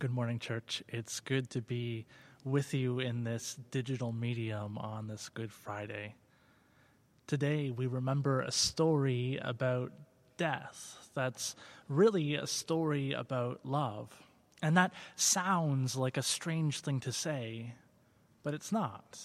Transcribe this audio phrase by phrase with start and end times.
[0.00, 0.82] Good morning, church.
[0.88, 2.06] It's good to be
[2.42, 6.14] with you in this digital medium on this Good Friday.
[7.26, 9.92] Today, we remember a story about
[10.38, 11.54] death that's
[11.86, 14.08] really a story about love.
[14.62, 17.74] And that sounds like a strange thing to say,
[18.42, 19.18] but it's not.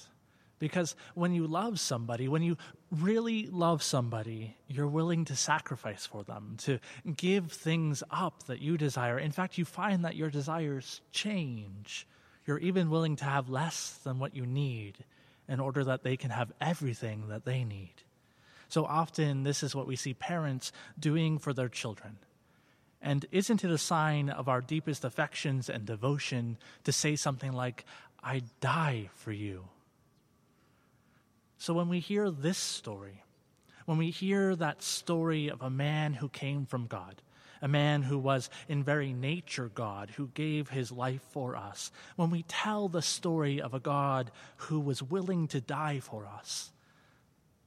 [0.58, 2.58] Because when you love somebody, when you
[2.90, 6.80] really love somebody, you're willing to sacrifice for them, to
[7.16, 9.20] give things up that you desire.
[9.20, 12.08] In fact, you find that your desires change.
[12.46, 15.04] You're even willing to have less than what you need
[15.48, 17.94] in order that they can have everything that they need.
[18.70, 22.18] So often, this is what we see parents doing for their children.
[23.02, 27.86] And isn't it a sign of our deepest affections and devotion to say something like,
[28.24, 29.66] I die for you?
[31.58, 33.24] So when we hear this story,
[33.86, 37.22] when we hear that story of a man who came from God,
[37.62, 42.30] a man who was in very nature God, who gave his life for us, when
[42.30, 46.72] we tell the story of a God who was willing to die for us,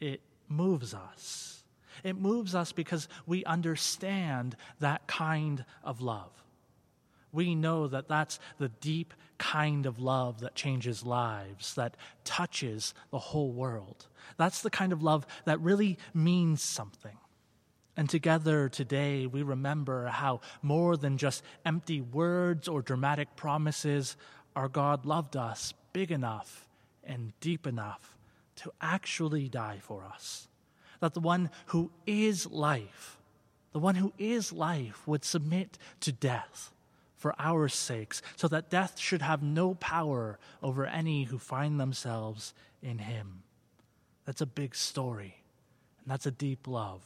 [0.00, 1.62] it moves us.
[2.04, 6.30] It moves us because we understand that kind of love.
[7.32, 13.18] We know that that's the deep kind of love that changes lives, that touches the
[13.18, 14.06] whole world.
[14.36, 17.16] That's the kind of love that really means something.
[17.96, 24.16] And together today, we remember how more than just empty words or dramatic promises,
[24.54, 26.68] our God loved us big enough
[27.02, 28.16] and deep enough
[28.56, 30.48] to actually die for us.
[31.00, 33.18] That the one who is life,
[33.72, 36.72] the one who is life, would submit to death
[37.18, 42.54] for our sakes, so that death should have no power over any who find themselves
[42.82, 43.42] in him.
[44.24, 45.42] That's a big story,
[46.02, 47.02] and that's a deep love.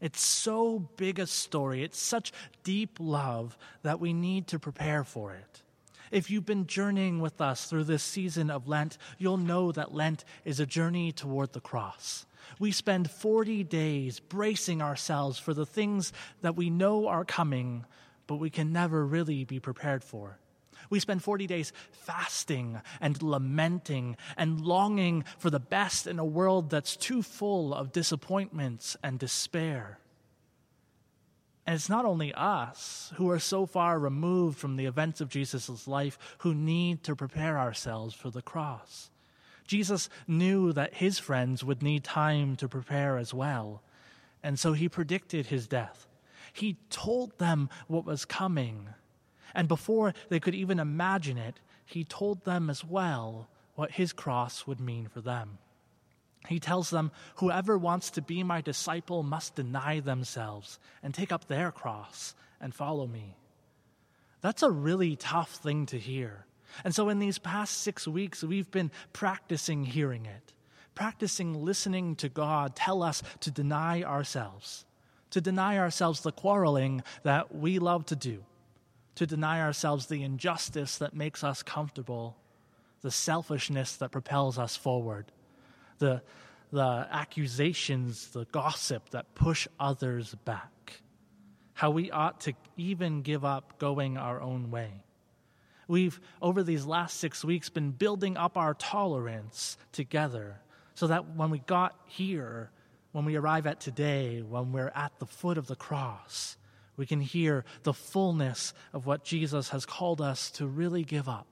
[0.00, 2.32] It's so big a story, it's such
[2.64, 5.62] deep love that we need to prepare for it.
[6.10, 10.24] If you've been journeying with us through this season of Lent, you'll know that Lent
[10.44, 12.26] is a journey toward the cross.
[12.58, 16.12] We spend 40 days bracing ourselves for the things
[16.42, 17.86] that we know are coming,
[18.26, 20.38] but we can never really be prepared for.
[20.90, 26.70] We spend 40 days fasting and lamenting and longing for the best in a world
[26.70, 29.98] that's too full of disappointments and despair.
[31.66, 35.86] And it's not only us who are so far removed from the events of Jesus'
[35.86, 39.10] life who need to prepare ourselves for the cross.
[39.66, 43.82] Jesus knew that his friends would need time to prepare as well,
[44.42, 46.08] and so he predicted his death.
[46.52, 48.88] He told them what was coming.
[49.54, 54.66] And before they could even imagine it, he told them as well what his cross
[54.66, 55.58] would mean for them.
[56.48, 61.46] He tells them, Whoever wants to be my disciple must deny themselves and take up
[61.46, 63.36] their cross and follow me.
[64.40, 66.46] That's a really tough thing to hear.
[66.84, 70.52] And so, in these past six weeks, we've been practicing hearing it,
[70.94, 74.84] practicing listening to God tell us to deny ourselves
[75.32, 78.44] to deny ourselves the quarreling that we love to do,
[79.16, 82.36] to deny ourselves the injustice that makes us comfortable,
[83.00, 85.32] the selfishness that propels us forward,
[85.98, 86.22] the,
[86.70, 91.00] the accusations, the gossip that push others back,
[91.72, 95.02] how we ought to even give up going our own way.
[95.88, 100.60] We've, over these last six weeks, been building up our tolerance together
[100.94, 102.70] so that when we got here,
[103.12, 106.56] when we arrive at today, when we're at the foot of the cross,
[106.96, 111.46] we can hear the fullness of what Jesus has called us to really give up.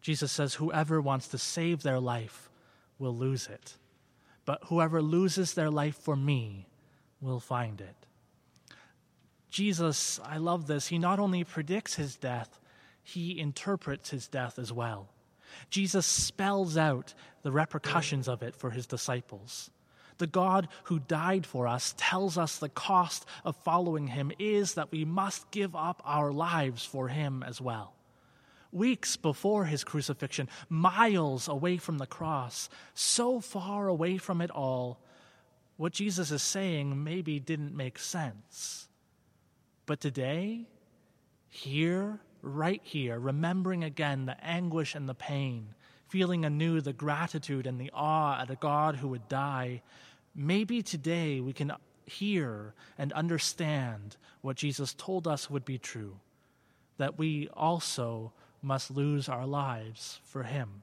[0.00, 2.50] Jesus says, Whoever wants to save their life
[2.98, 3.76] will lose it,
[4.44, 6.66] but whoever loses their life for me
[7.20, 7.94] will find it.
[9.50, 12.60] Jesus, I love this, he not only predicts his death,
[13.02, 15.08] he interprets his death as well.
[15.70, 19.70] Jesus spells out the repercussions of it for his disciples.
[20.18, 24.92] The God who died for us tells us the cost of following him is that
[24.92, 27.94] we must give up our lives for him as well.
[28.70, 35.00] Weeks before his crucifixion, miles away from the cross, so far away from it all,
[35.76, 38.88] what Jesus is saying maybe didn't make sense.
[39.86, 40.66] But today,
[41.48, 45.68] here, right here, remembering again the anguish and the pain,
[46.08, 49.82] feeling anew the gratitude and the awe at a God who would die,
[50.38, 51.72] maybe today we can
[52.06, 56.16] hear and understand what Jesus told us would be true
[56.96, 58.32] that we also
[58.62, 60.82] must lose our lives for him.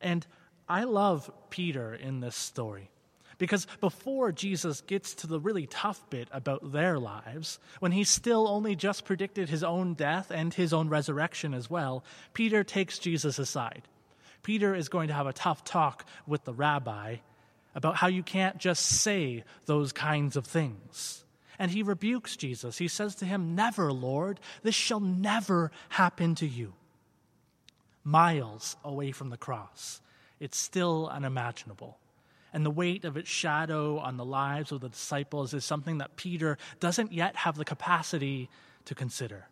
[0.00, 0.26] And
[0.68, 2.90] I love Peter in this story
[3.38, 8.46] Because before Jesus gets to the really tough bit about their lives, when he still
[8.46, 12.04] only just predicted his own death and his own resurrection as well,
[12.34, 13.82] Peter takes Jesus aside.
[14.42, 17.16] Peter is going to have a tough talk with the rabbi
[17.74, 21.24] about how you can't just say those kinds of things.
[21.58, 22.78] And he rebukes Jesus.
[22.78, 26.72] He says to him, Never, Lord, this shall never happen to you.
[28.02, 30.00] Miles away from the cross,
[30.40, 31.98] it's still unimaginable.
[32.52, 36.16] And the weight of its shadow on the lives of the disciples is something that
[36.16, 38.48] Peter doesn't yet have the capacity
[38.86, 39.46] to consider.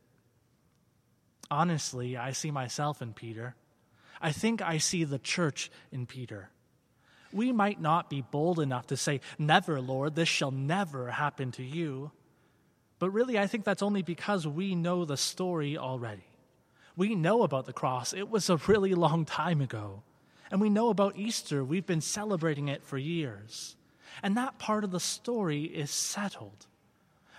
[1.51, 3.55] Honestly, I see myself in Peter.
[4.21, 6.51] I think I see the church in Peter.
[7.33, 11.63] We might not be bold enough to say, Never, Lord, this shall never happen to
[11.63, 12.11] you.
[12.99, 16.25] But really, I think that's only because we know the story already.
[16.97, 20.03] We know about the cross, it was a really long time ago.
[20.51, 23.77] And we know about Easter, we've been celebrating it for years.
[24.23, 26.67] And that part of the story is settled.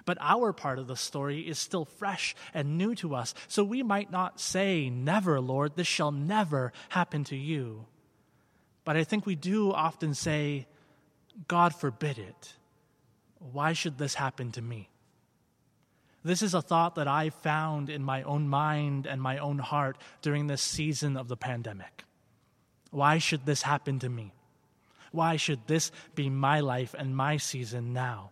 [0.06, 3.84] But our part of the story is still fresh and new to us, so we
[3.84, 7.86] might not say, Never, Lord, this shall never happen to you.
[8.90, 10.66] But I think we do often say,
[11.48, 12.54] God forbid it.
[13.38, 14.90] Why should this happen to me?
[16.24, 20.00] This is a thought that I found in my own mind and my own heart
[20.24, 22.04] during this season of the pandemic.
[22.90, 24.34] Why should this happen to me?
[25.12, 28.32] Why should this be my life and my season now?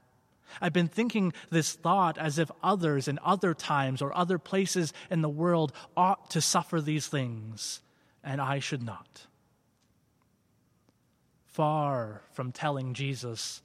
[0.59, 5.21] I've been thinking this thought as if others in other times or other places in
[5.21, 7.81] the world ought to suffer these things,
[8.24, 9.27] and I should not
[11.57, 13.63] far from telling Jesus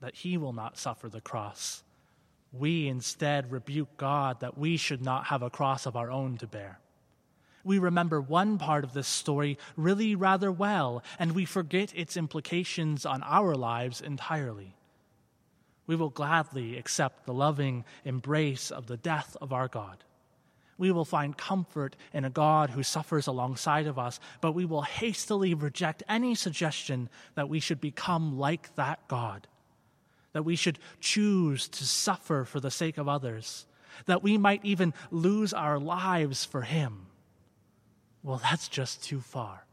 [0.00, 1.82] that he will not suffer the cross.
[2.54, 6.46] We instead rebuke God that we should not have a cross of our own to
[6.46, 6.80] bear.
[7.62, 13.04] We remember one part of this story really rather well, and we forget its implications
[13.04, 14.74] on our lives entirely.
[15.86, 20.02] We will gladly accept the loving embrace of the death of our God
[20.78, 24.82] we will find comfort in a God who suffers alongside of us, but we will
[24.82, 29.46] hastily reject any suggestion that we should become like that God,
[30.32, 33.66] that we should choose to suffer for the sake of others,
[34.06, 37.06] that we might even lose our lives for Him.
[38.22, 39.64] Well, that's just too far.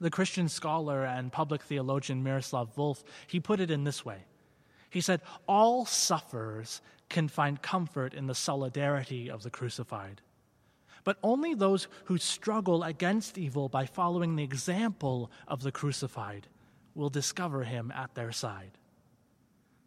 [0.00, 4.24] The Christian scholar and public theologian Miroslav Volf, he put it in this way.
[4.88, 6.80] He said, All sufferers
[7.10, 10.22] can find comfort in the solidarity of the crucified.
[11.04, 16.46] But only those who struggle against evil by following the example of the crucified
[16.94, 18.78] will discover him at their side.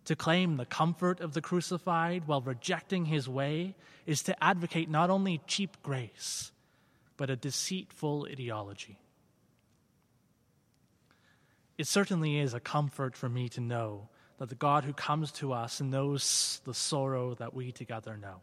[0.06, 3.76] To claim the comfort of the crucified while rejecting his way
[4.06, 6.52] is to advocate not only cheap grace,
[7.16, 9.00] but a deceitful ideology.
[11.78, 15.54] It certainly is a comfort for me to know that the God who comes to
[15.54, 18.42] us knows the sorrow that we together know.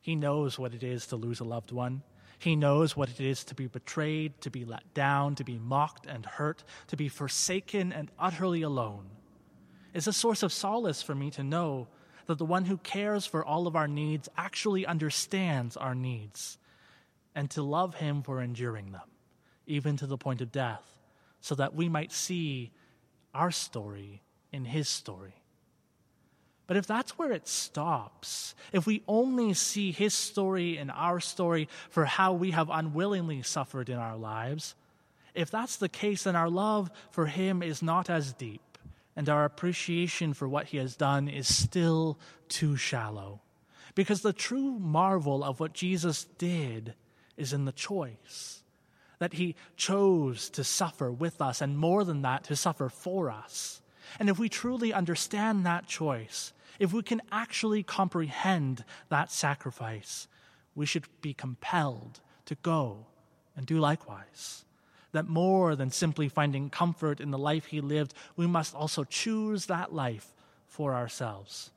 [0.00, 2.02] He knows what it is to lose a loved one.
[2.38, 6.06] He knows what it is to be betrayed, to be let down, to be mocked
[6.06, 9.10] and hurt, to be forsaken and utterly alone.
[9.92, 11.88] It's a source of solace for me to know
[12.26, 16.58] that the one who cares for all of our needs actually understands our needs,
[17.34, 19.08] and to love him for enduring them,
[19.66, 20.96] even to the point of death,
[21.40, 22.70] so that we might see
[23.34, 25.34] our story in his story.
[26.66, 31.68] But if that's where it stops, if we only see his story and our story
[31.88, 34.76] for how we have unwillingly suffered in our lives,
[35.34, 38.78] if that's the case, then our love for him is not as deep,
[39.16, 43.40] and our appreciation for what he has done is still too shallow.
[43.96, 46.94] Because the true marvel of what Jesus did
[47.36, 48.62] is in the choice
[49.18, 53.82] that he chose to suffer with us, and more than that, to suffer for us.
[54.18, 60.26] And if we truly understand that choice, if we can actually comprehend that sacrifice,
[60.74, 63.06] we should be compelled to go
[63.56, 64.64] and do likewise.
[65.12, 69.66] That more than simply finding comfort in the life he lived, we must also choose
[69.66, 70.32] that life
[70.66, 71.70] for ourselves.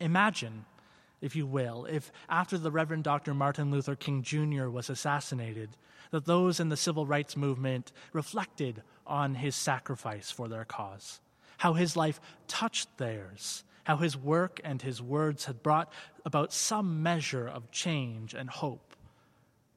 [0.00, 0.64] Imagine,
[1.20, 3.34] if you will, if after the Reverend Dr.
[3.34, 4.68] Martin Luther King Jr.
[4.68, 5.70] was assassinated,
[6.10, 11.20] that those in the civil rights movement reflected on his sacrifice for their cause,
[11.58, 15.92] how his life touched theirs, how his work and his words had brought
[16.24, 18.96] about some measure of change and hope,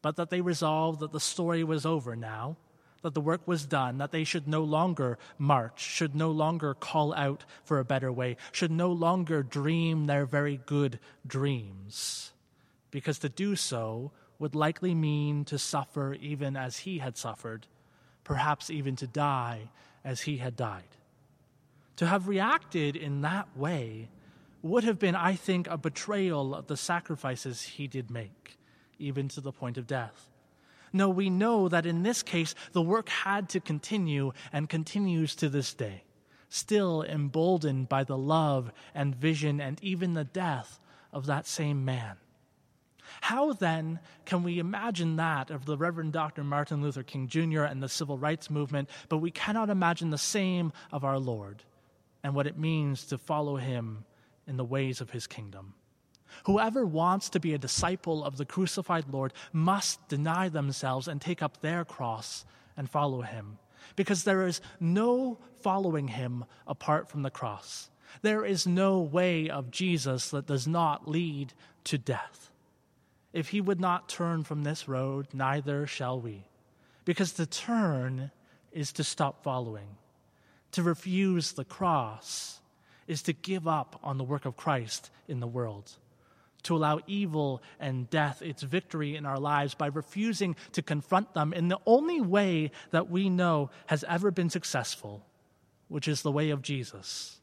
[0.02, 2.58] but that they resolved that the story was over now,
[3.02, 7.14] that the work was done, that they should no longer march, should no longer call
[7.14, 12.32] out for a better way, should no longer dream their very good dreams,
[12.92, 17.68] because to do so would likely mean to suffer even as he had suffered,
[18.30, 19.72] perhaps even to die
[20.06, 20.96] as he had died.
[21.96, 24.08] To have reacted in that way
[24.62, 28.60] would have been, I think, a betrayal of the sacrifices he did make,
[29.00, 30.30] even to the point of death.
[30.94, 35.50] No, we know that in this case, the work had to continue and continues to
[35.50, 36.04] this day,
[36.50, 40.80] still emboldened by the love and vision and even the death
[41.12, 42.18] of that same man.
[43.22, 46.44] How then can we imagine that of the Reverend Dr.
[46.44, 47.64] Martin Luther King Jr.
[47.64, 51.64] and the civil rights movement, but we cannot imagine the same of our Lord
[52.24, 54.06] and what it means to follow him
[54.48, 55.74] in the ways of his kingdom?
[56.46, 61.42] Whoever wants to be a disciple of the crucified Lord must deny themselves and take
[61.42, 62.46] up their cross
[62.78, 63.58] and follow him,
[63.96, 67.90] because there is no following him apart from the cross.
[68.22, 71.54] There is no way of Jesus that does not lead
[71.86, 72.52] to death.
[73.34, 76.46] If he would not turn from this road, neither shall we.
[77.06, 78.32] Because to turn
[78.72, 79.98] is to stop following.
[80.74, 82.60] To refuse the cross
[83.08, 85.92] is to give up on the work of Christ in the world.
[86.64, 91.54] To allow evil and death its victory in our lives by refusing to confront them
[91.54, 95.26] in the only way that we know has ever been successful,
[95.88, 97.40] which is the way of Jesus,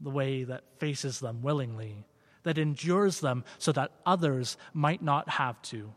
[0.00, 2.04] the way that faces them willingly
[2.48, 5.92] that endures them so that others might not have to.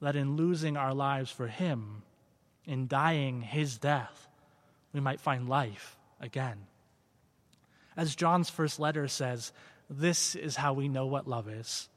[0.00, 2.02] That in losing our lives for Him,
[2.66, 4.26] in dying His death,
[4.92, 6.66] we might find life again.
[7.96, 9.52] As John's first letter says,
[9.88, 11.88] this is how we know what love is.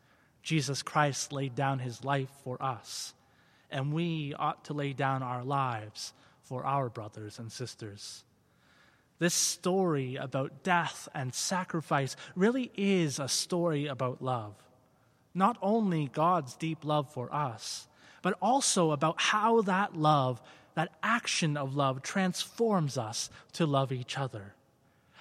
[0.43, 3.15] Jesus Christ laid down his life for us,
[3.71, 8.23] and we ought to lay down our lives for our brothers and sisters.
[9.17, 14.55] This story about death and sacrifice really is a story about love.
[15.33, 17.87] Not only God's deep love for us,
[18.21, 20.41] but also about how that love,
[20.73, 24.53] that action of love, transforms us to love each other.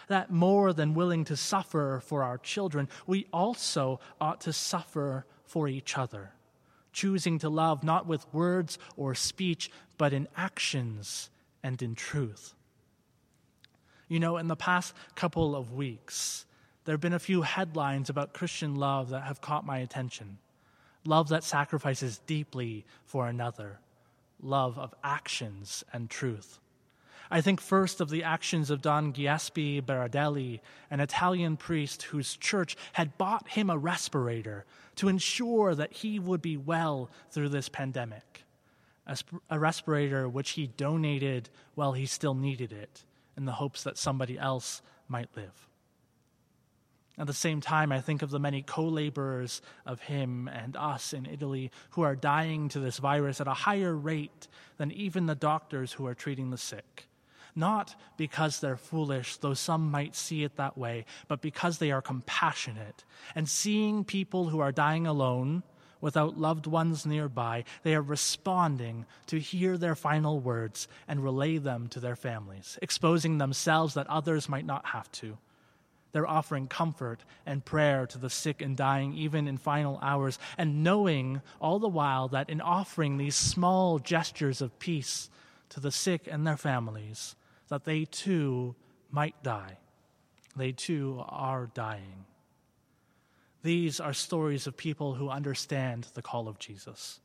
[0.08, 5.68] That more than willing to suffer for our children, we also ought to suffer for
[5.68, 6.32] each other,
[6.92, 11.30] choosing to love not with words or speech, but in actions
[11.62, 12.54] and in truth.
[14.08, 16.44] You know, in the past couple of weeks,
[16.84, 20.38] there have been a few headlines about Christian love that have caught my attention.
[21.06, 23.78] Love that sacrifices deeply for another,
[24.42, 26.58] love of actions and truth.
[27.30, 32.76] I think first of the actions of Don Giuseppe Berardelli, an Italian priest whose church
[32.92, 38.44] had bought him a respirator to ensure that he would be well through this pandemic.
[39.06, 43.04] A, sp- a respirator which he donated while he still needed it
[43.36, 45.68] in the hopes that somebody else might live.
[47.16, 51.12] At the same time, I think of the many co laborers of him and us
[51.12, 54.48] in Italy who are dying to this virus at a higher rate
[54.78, 57.08] than even the doctors who are treating the sick.
[57.54, 62.02] Not because they're foolish, though some might see it that way, but because they are
[62.02, 63.04] compassionate.
[63.36, 65.62] And seeing people who are dying alone,
[66.04, 71.88] without loved ones nearby, they are responding to hear their final words and relay them
[71.88, 75.38] to their families, exposing themselves that others might not have to.
[76.12, 80.84] They're offering comfort and prayer to the sick and dying, even in final hours, and
[80.84, 85.30] knowing all the while that in offering these small gestures of peace
[85.70, 87.34] to the sick and their families,
[87.68, 88.74] that they too
[89.10, 89.78] might die.
[90.54, 92.26] They too are dying.
[93.64, 97.20] These are stories of people who understand the call of Jesus,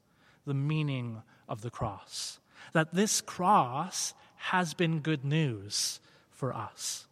[0.46, 2.40] the meaning of the cross.
[2.72, 6.00] That this cross has been good news
[6.32, 7.08] for us.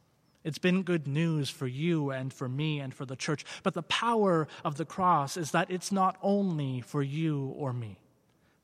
[0.45, 3.43] It's been good news for you and for me and for the church.
[3.63, 7.99] But the power of the cross is that it's not only for you or me,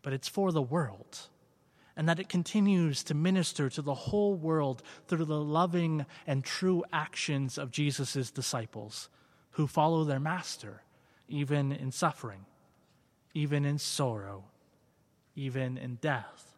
[0.01, 1.27] but it's for the world.
[1.98, 6.86] And that it continues to minister to the whole world through the loving and true
[6.93, 9.10] actions of Jesus' disciples
[9.53, 10.83] who follow their master,
[11.27, 12.45] even in suffering,
[13.33, 14.45] even in sorrow,
[15.36, 16.55] even in death,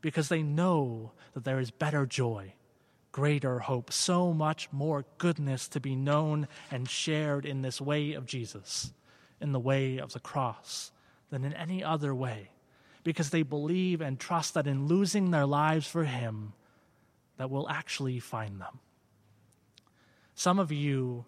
[0.00, 2.54] because they know that there is better joy,
[3.12, 8.26] greater hope, so much more goodness to be known and shared in this way of
[8.26, 8.92] Jesus,
[9.40, 10.92] in the way of the cross,
[11.30, 12.50] than in any other way,
[13.02, 16.52] because they believe and trust that in losing their lives for Him,
[17.36, 18.80] that will actually find them.
[20.34, 21.24] Some of you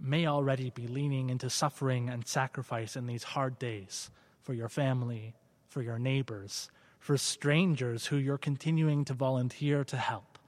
[0.00, 4.10] may already be leaning into suffering and sacrifice in these hard days
[4.42, 5.34] for your family,
[5.68, 10.38] for your neighbors, for strangers who you're continuing to volunteer to help.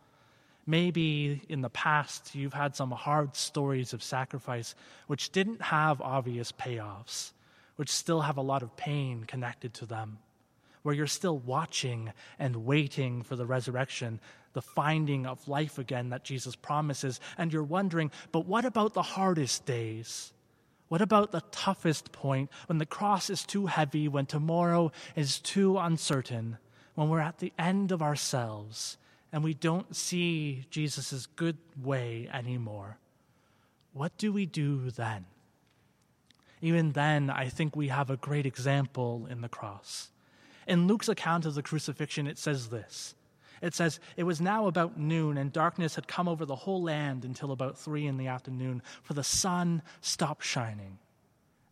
[0.66, 4.74] Maybe in the past you've had some hard stories of sacrifice
[5.06, 7.32] which didn't have obvious payoffs,
[7.76, 10.18] which still have a lot of pain connected to them,
[10.82, 14.20] where you're still watching and waiting for the resurrection,
[14.58, 17.20] the finding of life again that Jesus promises.
[17.36, 20.32] And you're wondering, but what about the hardest days?
[20.88, 25.78] What about the toughest point when the cross is too heavy, when tomorrow is too
[25.78, 26.58] uncertain,
[26.96, 28.96] when we're at the end of ourselves
[29.32, 32.98] and we don't see Jesus' good way anymore?
[33.92, 35.26] What do we do then?
[36.60, 40.08] Even then, I think we have a great example in the cross.
[40.66, 43.14] In Luke's account of the crucifixion, it says this
[43.60, 47.24] it says, It was now about noon, and darkness had come over the whole land
[47.24, 50.98] until about three in the afternoon, for the sun stopped shining,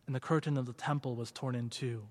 [0.05, 2.03] and the curtain of the temple was torn in two.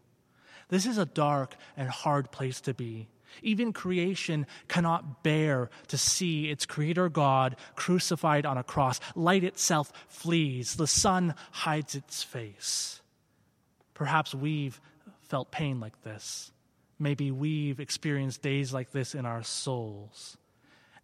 [0.69, 3.09] This is a dark and hard place to be.
[3.43, 9.01] Even creation cannot bear to see its creator God crucified on a cross.
[9.15, 13.01] Light itself flees, the sun hides its face.
[13.95, 14.81] Perhaps we've
[15.23, 16.53] felt pain like this.
[16.99, 20.37] Maybe we've experienced days like this in our souls.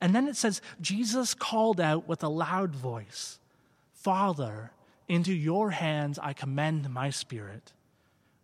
[0.01, 3.39] And then it says, Jesus called out with a loud voice,
[3.93, 4.73] Father,
[5.09, 7.73] into your hands I commend my spirit.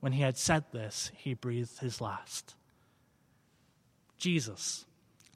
[0.01, 2.55] When he had said this, he breathed his last.
[4.19, 4.85] Jesus,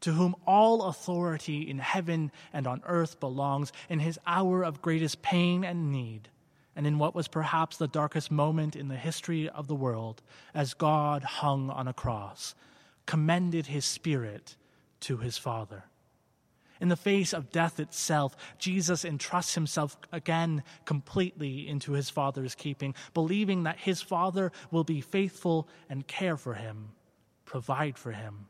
[0.00, 5.22] to whom all authority in heaven and on earth belongs, in his hour of greatest
[5.22, 6.28] pain and need,
[6.74, 10.22] and in what was perhaps the darkest moment in the history of the world,
[10.54, 12.54] as God hung on a cross,
[13.06, 14.56] commended his spirit
[15.00, 15.84] to his Father.
[16.80, 22.94] In the face of death itself, Jesus entrusts himself again completely into his Father's keeping,
[23.14, 26.88] believing that his Father will be faithful and care for him,
[27.44, 28.46] provide for him.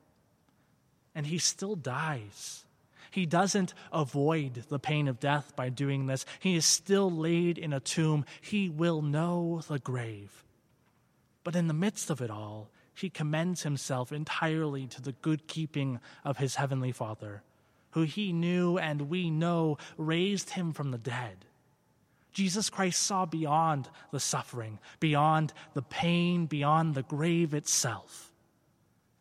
[1.14, 2.64] And he still dies
[3.12, 6.24] he doesn't avoid the pain of death by doing this.
[6.40, 8.24] He is still laid in a tomb.
[8.40, 10.44] He will know the grave.
[11.44, 16.00] But in the midst of it all, he commends himself entirely to the good keeping
[16.24, 17.42] of his heavenly Father,
[17.90, 21.44] who he knew and we know raised him from the dead.
[22.32, 28.32] Jesus Christ saw beyond the suffering, beyond the pain, beyond the grave itself.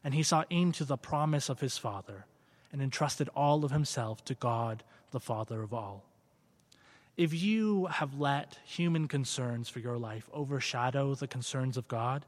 [0.02, 2.26] And he saw into the promise of his Father
[2.72, 6.04] and entrusted all of himself to God, the Father of all.
[7.18, 12.26] If you have let human concerns for your life overshadow the concerns of God,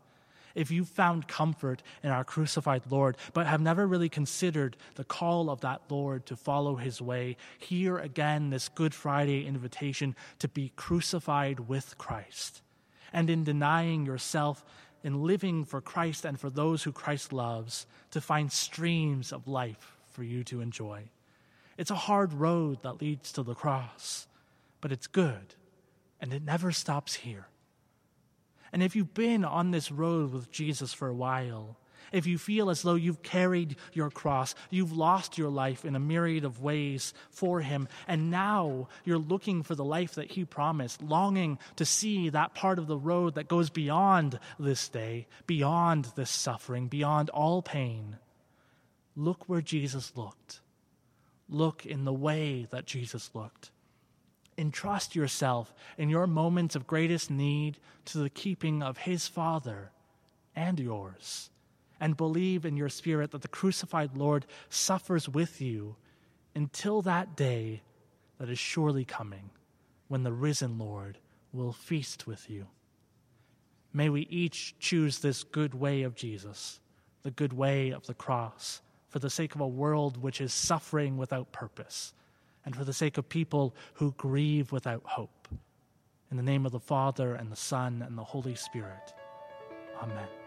[0.56, 5.50] if you found comfort in our crucified Lord, but have never really considered the call
[5.50, 10.72] of that Lord to follow his way, hear again this Good Friday invitation to be
[10.76, 12.62] crucified with Christ.
[13.12, 14.64] And in denying yourself,
[15.04, 19.93] in living for Christ and for those who Christ loves, to find streams of life
[20.14, 21.10] for you to enjoy.
[21.78, 24.28] It's a hard road that leads to the cross,
[24.80, 25.56] but it's good,
[26.22, 27.48] and it never stops here.
[28.72, 31.78] And if you've been on this road with Jesus for a while,
[32.12, 36.00] if you feel as though you've carried your cross, you've lost your life in a
[36.00, 41.02] myriad of ways for Him, and now you're looking for the life that He promised,
[41.02, 46.30] longing to see that part of the road that goes beyond this day, beyond this
[46.30, 48.18] suffering, beyond all pain,
[49.16, 50.62] Look where Jesus looked.
[51.50, 53.72] Look in the way that Jesus looked.
[54.58, 59.92] Entrust yourself in your moments of greatest need to the keeping of His Father
[60.56, 61.50] and yours.
[62.00, 65.96] And believe in your spirit that the crucified Lord suffers with you
[66.56, 67.82] until that day
[68.40, 69.52] that is surely coming
[70.08, 71.18] when the risen Lord
[71.52, 72.68] will feast with you.
[73.94, 76.80] May we each choose this good way of Jesus,
[77.22, 78.82] the good way of the cross
[79.14, 82.16] for the sake of a world which is suffering without purpose,
[82.66, 85.48] and for the sake of people who grieve without hope.
[86.32, 89.14] In the name of the Father, and the Son, and the Holy Spirit.
[90.02, 90.43] Amen.